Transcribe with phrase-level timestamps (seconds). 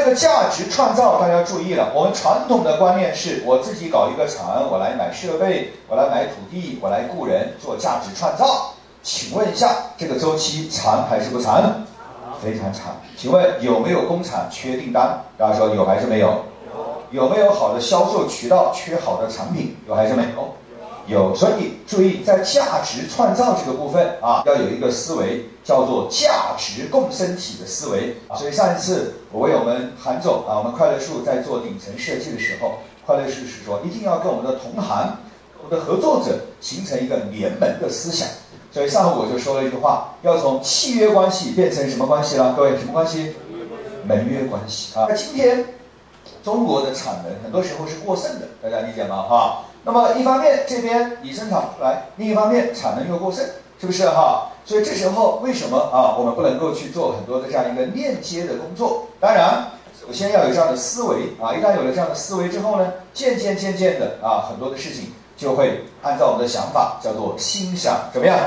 [0.00, 8.72] 这个价值创造，大家注意了，我们传统的观念是我自己搞一个厂，我来买设备，我来买土地，我来雇人做价值创造。
[9.02, 11.84] 请问一下，这个周期长还是不长？
[12.42, 12.96] 非常长。
[13.14, 15.22] 请问有没有工厂缺订单？
[15.36, 16.28] 大家说有还是没有？
[17.12, 17.22] 有。
[17.22, 19.76] 有没有好的销售渠道缺好的产品？
[19.86, 20.54] 有还是没有？
[21.10, 21.34] 有。
[21.34, 28.16] 所以注意，在价值创造这个部分啊，要有一个思维叫做价值共生体的思维。
[28.36, 35.16] 所以上一次我为我们韩总啊，我们快乐树在做顶层设计的时候，快乐树是说一定要跟我们的同行、
[35.62, 38.26] 我们的合作者形成一个联盟的思想。
[38.72, 42.54] 所以上午我就说了一句话，要从契约关系变成什么关系了？
[42.56, 43.34] 各位，什么关系？
[44.06, 45.06] 盟约关系啊。
[45.08, 45.64] 那今天
[46.42, 49.22] 中国的产能很多时候是过剩的，大家理解吗？
[49.28, 49.64] 哈。
[49.82, 53.44] 那么一方面这边你生产出来，另一方面产能又过剩，
[53.80, 54.48] 是不是哈？
[54.64, 56.14] 所以这时候为什么啊？
[56.18, 59.06] 我们不能够去做很多的这样一个链接的工作？
[59.18, 61.54] 当然，首先要有这样的思维啊。
[61.54, 68.38] 一旦有了这样的思维之后呢，渐渐渐渐的啊，很多的事情就会按照我们的想法叫做心想怎么样？